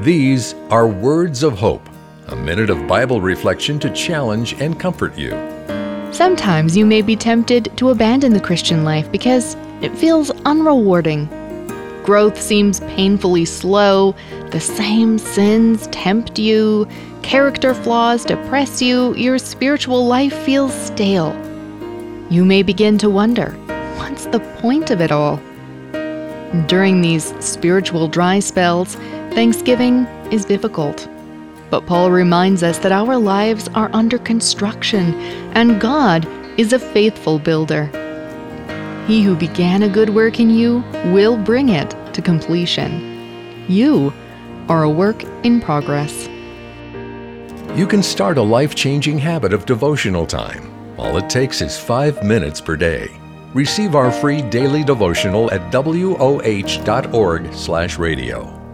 These 0.00 0.54
are 0.68 0.86
Words 0.86 1.42
of 1.42 1.56
Hope, 1.56 1.88
a 2.26 2.36
minute 2.36 2.68
of 2.68 2.86
Bible 2.86 3.22
reflection 3.22 3.78
to 3.78 3.88
challenge 3.94 4.52
and 4.60 4.78
comfort 4.78 5.16
you. 5.16 5.30
Sometimes 6.12 6.76
you 6.76 6.84
may 6.84 7.00
be 7.00 7.16
tempted 7.16 7.74
to 7.78 7.88
abandon 7.88 8.34
the 8.34 8.40
Christian 8.40 8.84
life 8.84 9.10
because 9.10 9.56
it 9.80 9.96
feels 9.96 10.30
unrewarding. 10.44 11.26
Growth 12.04 12.38
seems 12.38 12.80
painfully 12.80 13.46
slow, 13.46 14.14
the 14.50 14.60
same 14.60 15.16
sins 15.16 15.86
tempt 15.86 16.38
you, 16.38 16.86
character 17.22 17.72
flaws 17.72 18.22
depress 18.22 18.82
you, 18.82 19.14
your 19.14 19.38
spiritual 19.38 20.06
life 20.06 20.34
feels 20.40 20.74
stale. 20.74 21.34
You 22.28 22.44
may 22.44 22.62
begin 22.62 22.98
to 22.98 23.08
wonder 23.08 23.52
what's 23.96 24.26
the 24.26 24.40
point 24.60 24.90
of 24.90 25.00
it 25.00 25.10
all? 25.10 25.40
During 26.66 27.00
these 27.00 27.34
spiritual 27.44 28.08
dry 28.08 28.38
spells, 28.38 28.94
Thanksgiving 29.34 30.06
is 30.30 30.44
difficult. 30.44 31.08
But 31.70 31.86
Paul 31.86 32.10
reminds 32.10 32.62
us 32.62 32.78
that 32.78 32.92
our 32.92 33.16
lives 33.16 33.68
are 33.74 33.90
under 33.92 34.18
construction 34.18 35.14
and 35.54 35.80
God 35.80 36.26
is 36.58 36.72
a 36.72 36.78
faithful 36.78 37.38
builder. 37.38 37.86
He 39.06 39.22
who 39.22 39.36
began 39.36 39.82
a 39.82 39.88
good 39.88 40.10
work 40.10 40.40
in 40.40 40.50
you 40.50 40.84
will 41.06 41.36
bring 41.36 41.68
it 41.70 41.94
to 42.14 42.22
completion. 42.22 43.64
You 43.68 44.12
are 44.68 44.84
a 44.84 44.90
work 44.90 45.24
in 45.44 45.60
progress. 45.60 46.28
You 47.76 47.86
can 47.86 48.02
start 48.02 48.38
a 48.38 48.42
life 48.42 48.74
changing 48.74 49.18
habit 49.18 49.52
of 49.52 49.66
devotional 49.66 50.26
time. 50.26 50.72
All 50.98 51.16
it 51.18 51.28
takes 51.28 51.60
is 51.60 51.78
five 51.78 52.22
minutes 52.22 52.60
per 52.60 52.76
day. 52.76 53.10
Receive 53.56 53.94
our 53.94 54.12
free 54.12 54.42
daily 54.42 54.84
devotional 54.84 55.50
at 55.50 55.72
woh.org/radio. 55.72 58.65